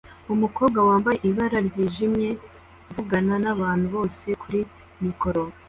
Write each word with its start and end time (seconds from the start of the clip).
Umukobwa 0.33 0.79
wambaye 0.87 1.17
ibara 1.29 1.57
ryijimye 1.67 2.29
avugana 2.89 3.35
nabantu 3.43 3.85
bose 3.95 4.25
kuri 4.41 4.59
mikoro 5.05 5.41